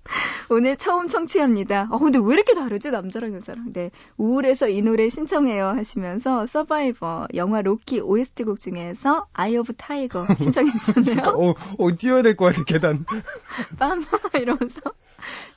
[0.51, 1.89] 오늘 처음 청취합니다.
[1.91, 2.91] 어, 근데 왜 이렇게 다르지?
[2.91, 3.73] 남자랑 여자랑.
[3.73, 3.91] 네.
[4.17, 10.25] 우울해서 이 노래 신청해요 하시면서 서바이버 영화 로키 OST 곡 중에서 Eye of the Tiger
[10.25, 11.23] 신청해 주셨네요.
[11.37, 13.05] 어, 어 뛰어야 될 것 같아 계단.
[13.79, 14.81] 빰 이러면서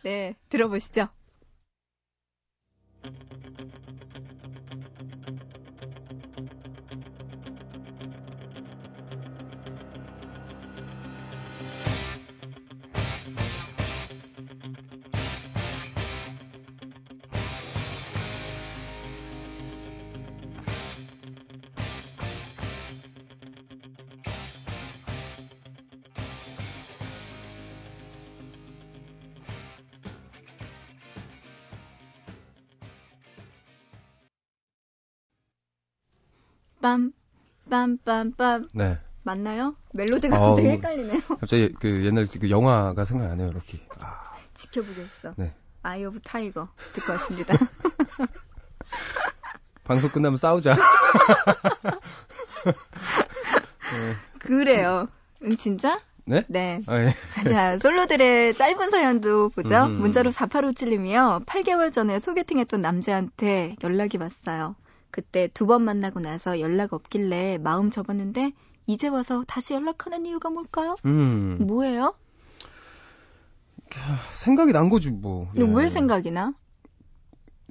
[0.04, 1.08] 네, 들어보시죠.
[36.90, 37.12] 빰,
[37.70, 38.70] 빰, 빰, 빰.
[38.74, 38.98] 네.
[39.24, 39.76] 맞나요?
[39.94, 40.56] 멜로디가 아우.
[40.56, 41.22] 갑자기 헷갈리네요.
[41.40, 43.80] 갑자기 그 옛날 그 영화가 생각 안 해요 이렇게.
[44.00, 45.34] 아, 지켜보겠어.
[45.38, 45.54] 네.
[45.84, 47.56] Eye of the Tiger 듣고 왔습니다.
[49.84, 50.76] 방송 끝나면 싸우자.
[54.40, 55.08] 그래요.
[55.44, 56.02] 응, 진짜?
[56.26, 56.44] 네?
[56.48, 56.82] 네.
[56.86, 57.16] 아, 예.
[57.48, 59.86] 자, 솔로들의 짧은 사연도 보죠.
[59.86, 60.00] 음.
[60.00, 61.46] 문자로 4857님이요.
[61.46, 64.76] 8개월 전에 소개팅했던 남자한테 연락이 왔어요.
[65.12, 68.54] 그때 두 번 만나고 나서 연락 없길래 마음 접었는데
[68.88, 70.96] 이제 와서 다시 연락하는 이유가 뭘까요?
[71.06, 71.58] 음.
[71.68, 72.16] 뭐예요?
[74.34, 75.52] 생각이 난 거지 뭐.
[75.58, 75.62] 예.
[75.64, 76.54] 왜 생각이 나?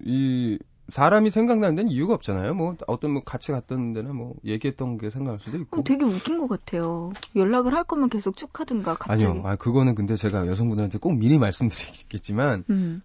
[0.04, 0.58] 이
[0.90, 2.54] 사람이 생각나는 데는 이유가 없잖아요.
[2.54, 5.80] 뭐 어떤 뭐 같이 갔던 데나 뭐 얘기했던 게 생각날 수도 있고.
[5.80, 7.12] 어, 되게 웃긴 것 같아요.
[7.36, 9.26] 연락을 할 거면 계속 쭉 하든가 갑자기.
[9.26, 9.42] 아니요.
[9.44, 13.02] 아 그거는 근데 제가 여성분들한테 꼭 미리 말씀드리겠지만 음.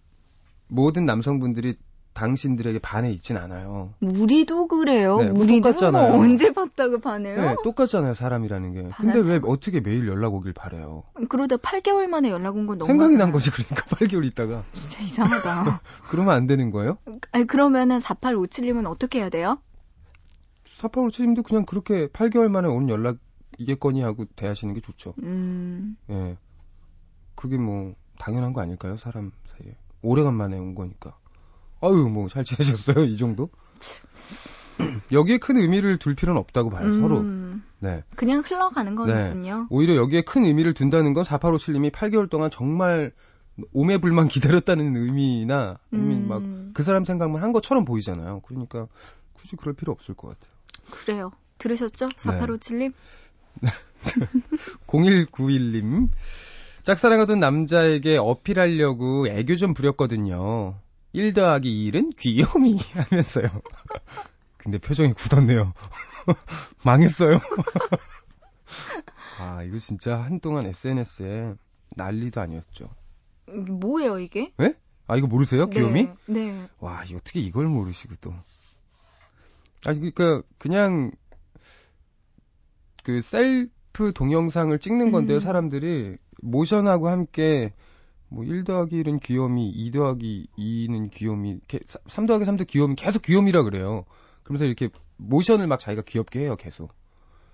[0.68, 1.76] 모든 남성분들이
[2.14, 3.94] 당신들에게 반해 있진 않아요.
[4.02, 5.18] 우리도 그래요.
[5.20, 6.12] 네, 우리도 똑같잖아요.
[6.14, 7.42] 뭐 언제 봤다고 반해요?
[7.42, 8.82] 네, 똑같잖아요, 사람이라는 게.
[8.82, 9.32] 근데 반하죠.
[9.32, 11.04] 왜 어떻게 매일 연락 오길 바래요?
[11.30, 14.64] 그러다 8개월 만에 연락 온 건 너무 생각이 난 거지, 그러니까 8개월 있다가.
[14.74, 15.82] 진짜 이상하다.
[16.10, 16.98] 그러면 안 되는 거예요?
[17.32, 19.58] 아니 그러면은 4857님은 어떻게 해야 돼요?
[20.66, 23.18] 사파로치님도 그냥 그렇게 8개월 만에 오는 연락
[23.58, 25.14] 이겠거니 하고 대하시는 게 좋죠.
[25.24, 25.96] 음.
[26.10, 26.38] 예.
[27.36, 29.76] 그게 뭐, 당연한 거 아닐까요, 사람 사이에.
[30.02, 31.18] 오래간만에 온 거니까.
[31.84, 33.04] 아유, 뭐, 잘 지내셨어요?
[33.06, 33.50] 이 정도?
[35.12, 37.20] 여기에 큰 의미를 둘 필요는 없다고 봐요, 서로.
[37.20, 37.64] 음.
[37.80, 38.04] 네.
[38.16, 39.68] 그냥 흘러가는 거군요.
[39.70, 43.12] 오히려 여기에 큰 의미를 둔다는 건 4857님이 8개월 동안 정말
[43.74, 46.68] 오매불만 기다렸다는 의미나 아니면 음.
[46.70, 48.42] 막그 사람 생각만 한 것처럼 보이잖아요.
[48.48, 48.88] 그러니까
[49.34, 50.54] 굳이 그럴 필요 없을 것 같아요.
[50.90, 51.32] 그래요.
[51.58, 52.10] 들으셨죠?
[52.10, 52.94] 4857님?
[54.88, 56.10] 0191님
[56.84, 60.76] 짝사랑하던 남자에게 어필하려고 애교 좀 부렸거든요.
[61.14, 63.48] 1 더하기 1은 귀요미 하면서요.
[64.58, 65.74] 근데 표정이 굳었네요.
[66.84, 67.40] 망했어요.
[69.40, 71.54] 아, 이거 진짜 한동안 SNS에
[71.96, 72.90] 난리도 아니었죠.
[73.48, 74.52] 뭐예요, 이게?
[75.06, 75.70] 아, 이거 모르세요?
[75.70, 76.10] 귀요미?
[76.28, 76.52] 네.
[76.52, 76.68] 네.
[76.80, 78.34] 와, 이 어떻게 이걸 모르시고 또.
[79.86, 81.12] 아니, 그니까, 그냥,
[83.04, 85.42] 그, 셀프 동영상을 찍는 건데요, 음.
[85.42, 86.18] 사람들이.
[86.42, 87.74] 모션하고 함께,
[88.34, 93.22] 뭐, 1 더하기 1은 귀요미, 2 더하기 2는 귀요미, 이렇게 3 더하기 3도 귀요미, 계속
[93.22, 94.06] 귀요미라 그래요.
[94.42, 96.92] 그러면서 이렇게 모션을 막 자기가 귀엽게 해요, 계속.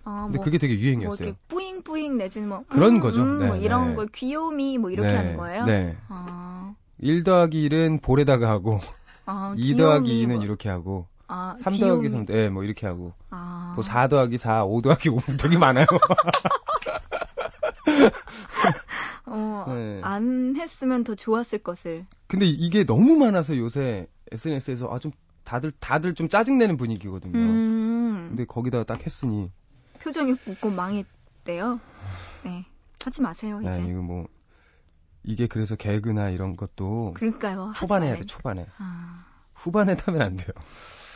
[0.05, 1.27] 아, 근데 뭐, 그게 되게 뭐 유행이었어요.
[1.27, 3.21] 이렇게 뿌잉뿌잉 내지는 뭐 그런 음, 거죠.
[3.21, 3.95] 음, 네, 뭐 이런 네.
[3.95, 5.65] 걸 귀요미 뭐 이렇게 네, 하는 거예요?
[5.65, 5.97] 네.
[6.07, 8.79] 아, 1 더하기 1은 볼에다가 하고,
[9.25, 12.09] 아 2 더하기 귀요미 2는 뭐, 이렇게 하고, 아, 3 귀요미.
[12.09, 13.11] 더하기 3, 예, 뭐 이렇게 하고.
[13.31, 15.85] 아, 뭐4 더하기 4, 5 더하기 5 되게 많아요.
[19.31, 19.99] 어, 네.
[20.03, 22.05] 안 했으면 더 좋았을 것을.
[22.27, 25.11] 근데 이게 너무 많아서 요새 SNS에서 아 좀
[25.43, 27.39] 다들 다들 좀 짜증내는 분위기거든요.
[27.39, 29.51] 음, 근데 거기다가 딱 했으니
[29.99, 31.79] 표정이 굳고 망했대요.
[32.43, 32.65] 네,
[33.03, 33.81] 하지 마세요 이제.
[33.81, 34.27] 네, 이거 뭐
[35.23, 37.73] 이게 그래서 개그나 이런 것도 그러니까요.
[37.75, 38.15] 초반에 해야.
[38.17, 40.53] 돼 초반에 아, 후반에 타면 안 돼요.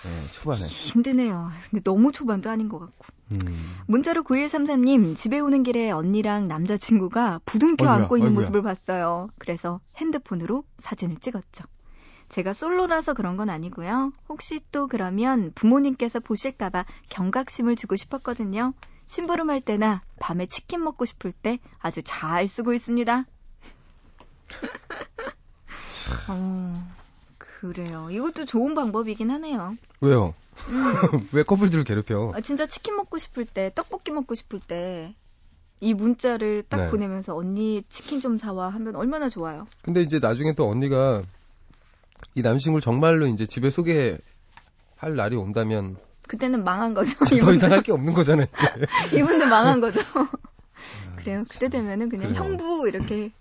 [0.04, 0.62] 네, 초반에.
[0.66, 1.52] 힘드네요.
[1.70, 3.06] 근데 너무 초반도 아닌 것 같고.
[3.32, 3.78] 음.
[3.88, 8.42] 문자로 9133님, 집에 오는 길에 언니랑 남자친구가 부둥켜 어이구야, 안고 있는 어이구야.
[8.42, 9.30] 모습을 봤어요.
[9.38, 11.64] 그래서 핸드폰으로 사진을 찍었죠.
[12.30, 14.12] 제가 솔로라서 그런 건 아니고요.
[14.28, 18.74] 혹시 또 그러면 부모님께서 보실까봐 경각심을 주고 싶었거든요.
[19.06, 23.26] 심부름할 때나 밤에 치킨 먹고 싶을 때 아주 잘 쓰고 있습니다.
[26.30, 26.94] 어,
[27.68, 28.10] 그래요.
[28.12, 29.78] 이것도 좋은 방법이긴 하네요.
[30.02, 30.34] 왜요?
[30.68, 30.84] 음.
[31.32, 32.34] 왜 커플들을 괴롭혀?
[32.36, 35.16] 아, 진짜 치킨 먹고 싶을 때, 떡볶이 먹고 싶을 때,
[35.80, 36.90] 이 문자를 딱 네.
[36.90, 39.66] 보내면서 언니 치킨 좀 사와 하면 얼마나 좋아요.
[39.82, 41.24] 근데 이제 나중에 또 언니가
[42.36, 44.20] 이 남친을 정말로 이제 집에 소개할
[45.16, 45.96] 날이 온다면
[46.28, 47.18] 그때는 망한 거죠.
[47.42, 48.48] 더 이상 할 게 없는 거잖아요.
[49.16, 50.02] 이분들 망한 거죠.
[51.18, 51.46] 그래요.
[51.50, 52.44] 그때 되면은 그냥 그래요.
[52.44, 53.32] 형부 이렇게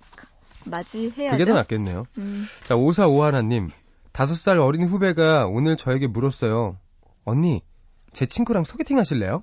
[0.65, 1.39] 맞이해야죠.
[1.39, 2.07] 그게 더 낫겠네요.
[2.19, 3.71] 음, 자, 5451님.
[4.13, 6.77] 다섯 살 어린 후배가 오늘 저에게 물었어요.
[7.25, 7.63] 언니,
[8.13, 9.43] 제 친구랑 소개팅 하실래요?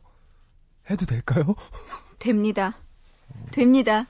[0.89, 1.55] 해도 될까요?
[2.19, 2.75] 됩니다.
[3.51, 4.07] 됩니다.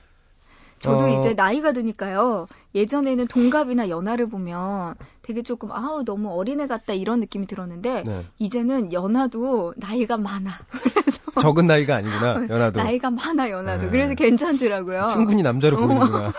[0.80, 1.08] 저도 어.
[1.18, 2.46] 이제 나이가 드니까요.
[2.74, 8.26] 예전에는 동갑이나 연하를 보면 되게 조금 아우 너무 어린애 같다 이런 느낌이 들었는데 네.
[8.38, 10.50] 이제는 연하도 나이가 많아.
[10.72, 12.82] 그래서 적은 나이가 아니구나, 연하도.
[12.82, 13.84] 나이가 많아 연하도.
[13.84, 13.88] 네.
[13.90, 15.08] 그래서 괜찮더라고요.
[15.10, 15.86] 충분히 남자로 어.
[15.86, 16.32] 보이는구나.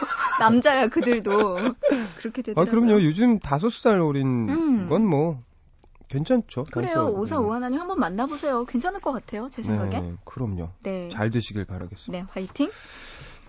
[0.46, 1.56] 남자야 그들도
[2.18, 2.66] 그렇게 아, 되더라고요.
[2.66, 3.04] 그럼요.
[3.04, 4.88] 요즘 다섯 살 어린 음.
[4.88, 5.42] 건 뭐,
[6.10, 6.66] 괜찮죠.
[6.66, 7.08] 그래요.
[7.08, 7.40] 오사.
[7.40, 8.66] 오하나님 한번 만나보세요.
[8.66, 9.48] 괜찮을 것 같아요.
[9.50, 10.00] 제 생각에.
[10.02, 10.70] 네, 그럼요.
[10.84, 11.08] 네.
[11.10, 12.26] 잘 되시길 바라겠습니다.
[12.26, 12.70] 네, 화이팅.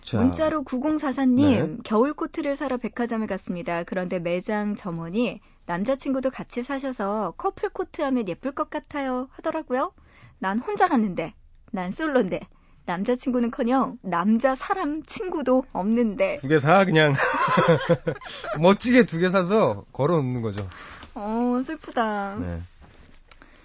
[0.00, 1.76] 자, 문자로 9044님, 네.
[1.84, 3.84] 겨울 코트를 사러 백화점에 갔습니다.
[3.84, 9.92] 그런데 매장 점원이 남자친구도 같이 사셔서 커플 코트 하면 예쁠 것 같아요 하더라고요.
[10.40, 11.34] 난 혼자 갔는데,
[11.70, 12.40] 난 솔로인데,
[12.86, 17.14] 남자친구는커녕 남자 사람 친구도 없는데, 두 개 사, 그냥.
[18.60, 20.66] 멋지게 두 개 사서 걸어 놓는 거죠.
[21.14, 22.36] 어, 슬프다.
[22.36, 22.60] 네.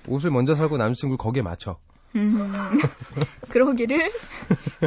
[0.07, 1.77] 옷을 먼저 사고 남자친구를 거기에 맞춰.
[2.15, 2.51] 음,
[3.49, 4.11] 그러기를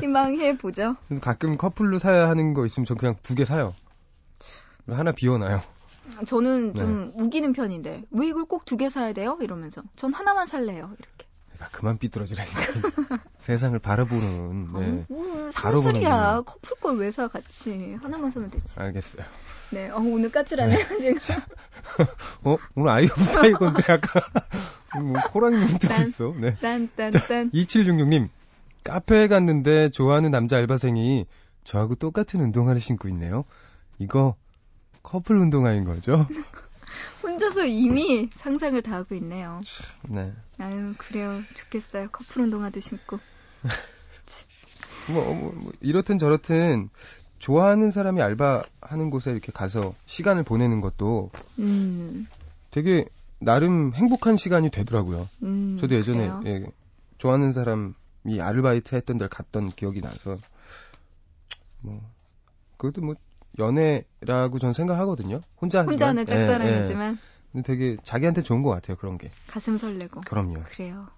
[0.00, 0.96] 희망해 보죠.
[1.20, 3.74] 가끔 커플로 사야 하는 거 있으면 저 그냥 두 개 사요.
[4.88, 5.62] 하나 비워놔요.
[6.26, 6.78] 저는 네.
[6.80, 9.38] 좀 우기는 편인데 왜 이걸 꼭 두 개 사야 돼요?
[9.40, 10.90] 이러면서 전 하나만 살래요.
[10.98, 11.26] 이렇게.
[11.60, 12.60] 그러니까 그만 삐뚤어지라니까.
[13.40, 14.78] 세상을 바라보는, 네.
[14.78, 16.30] 어, 뭐 상술이야.
[16.42, 18.78] 보는 커플 걸 왜 사 같이 하나만 사면 되지.
[18.80, 19.24] 알겠어요.
[19.70, 20.78] 네, 어, 오늘 까칠하네요
[21.18, 21.46] 제가.
[22.44, 22.56] 어?
[22.74, 24.22] 오늘 아이언 사이 건데 약간,
[25.02, 25.56] 뭐, 호랑이
[25.88, 26.34] 난- 있어.
[26.38, 26.56] 네.
[26.56, 27.50] 딴딴딴.
[27.52, 28.28] 2766님,
[28.84, 31.26] 카페에 갔는데 좋아하는 남자 알바생이
[31.64, 33.44] 저하고 똑같은 운동화를 신고 있네요.
[33.98, 34.34] 이거
[35.02, 36.26] 커플 운동화인 거죠?
[37.22, 39.60] 혼자서 이미 상상을 다 하고 있네요.
[40.08, 40.32] 네.
[40.58, 41.42] 아유 그래요.
[41.54, 42.08] 좋겠어요.
[42.10, 43.18] 커플 운동화도 신고.
[45.12, 46.88] 뭐, 뭐, 뭐 이렇든 저렇든
[47.38, 52.28] 좋아하는 사람이 알바하는 곳에 이렇게 가서 시간을 보내는 것도 음,
[52.70, 53.06] 되게
[53.38, 55.28] 나름 행복한 시간이 되더라고요.
[55.42, 55.76] 음.
[55.78, 56.42] 저도 예전에 그래요.
[56.46, 56.66] 예,
[57.18, 60.38] 좋아하는 사람이 아르바이트 했던 데를 갔던 기억이 나서
[61.80, 62.00] 뭐
[62.76, 63.14] 그것도 뭐
[63.58, 65.42] 연애라고 전 생각하거든요.
[65.60, 65.92] 혼자 하지만.
[65.92, 66.36] 혼자는 예, 예.
[66.46, 67.18] 짝사랑이지만
[67.52, 68.96] 근데 되게 자기한테 좋은 것 같아요.
[68.96, 69.30] 그런 게.
[69.48, 70.22] 가슴 설레고.
[70.22, 70.62] 그럼요.
[70.72, 71.08] 그래요.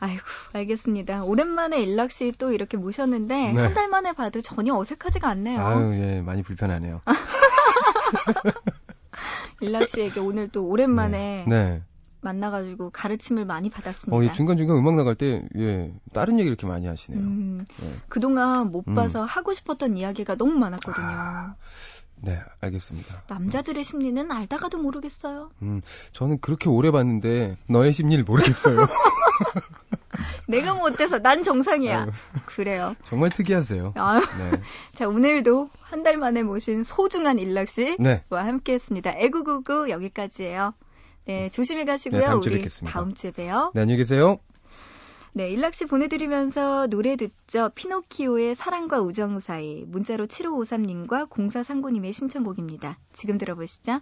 [0.00, 0.22] 아이고,
[0.52, 1.24] 알겠습니다.
[1.24, 3.60] 오랜만에 일락 씨 또 이렇게 모셨는데 네.
[3.60, 5.60] 한달 만에 봐도 전혀 어색하지가 않네요.
[5.60, 7.00] 아유 예 많이 불편하네요.
[9.60, 11.82] 일락 씨에게 오늘 또 오랜만에 네.
[12.20, 14.16] 만나가지고 가르침을 많이 받았습니다.
[14.16, 17.20] 어, 이 중간중간 음악 나갈 때, 예, 다른 얘기 이렇게 많이 하시네요.
[17.20, 17.94] 음, 예.
[18.08, 18.94] 그동안 못 음.
[18.94, 21.06] 봐서 하고 싶었던 이야기가 너무 많았거든요.
[21.06, 21.54] 아.
[22.20, 23.22] 네, 알겠습니다.
[23.28, 25.50] 남자들의 심리는 알다가도 모르겠어요.
[25.62, 28.86] 음, 저는 그렇게 오래 봤는데, 너의 심리를 모르겠어요.
[30.48, 32.02] 내가 못돼서 난 정상이야.
[32.02, 32.10] 아유.
[32.46, 32.94] 그래요.
[33.04, 33.92] 정말 특이하세요.
[33.96, 34.60] 아유, 네.
[34.94, 38.20] 자, 오늘도 한 달 만에 모신 소중한 일락 씨와 네.
[38.30, 39.12] 함께 했습니다.
[39.16, 40.74] 애구구구 여기까지예요.
[41.28, 42.20] 네, 조심히 가시고요.
[42.20, 42.90] 네, 다음 주에 우리 뵙겠습니다.
[42.98, 43.72] 다음 주에 봬요.
[43.74, 44.38] 네, 안녕히 계세요.
[45.34, 47.70] 네, 일락 씨 보내드리면서 노래 듣죠.
[47.74, 49.84] 피노키오의 사랑과 우정 사이.
[49.86, 52.98] 문자로 7553님과 0439님의 신청곡입니다.
[53.12, 54.00] 지금 들어보시죠.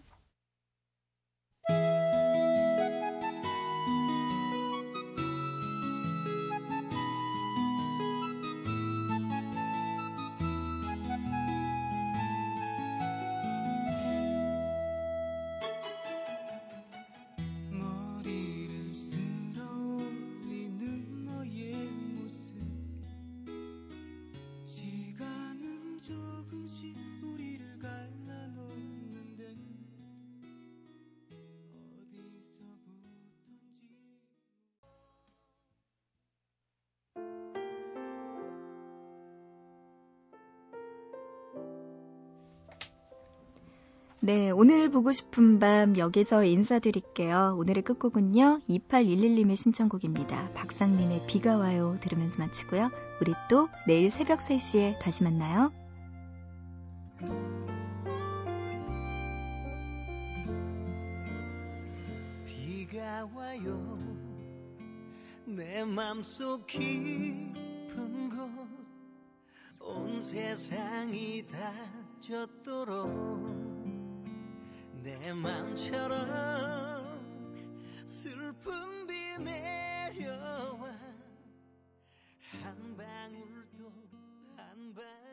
[44.27, 47.55] 네, 오늘 보고 싶은 밤 여기서 인사드릴게요.
[47.61, 48.63] 오늘의 끝곡은요.
[48.69, 50.51] 2811님의 신청곡입니다.
[50.53, 52.91] 박상민의 비가 와요 들으면서 마치고요.
[53.21, 55.71] 우리 또 내일 새벽 3시에 다시 만나요.
[62.45, 63.97] 비가 와요
[65.45, 68.77] 내 맘속 깊은 곳
[69.89, 71.73] 온 세상이 다
[72.19, 73.76] 젖도록
[75.27, 76.29] 내 맘처럼
[78.07, 80.97] 슬픈 비 내려와.
[82.63, 83.93] 한 방울도
[84.57, 85.26] 한 방울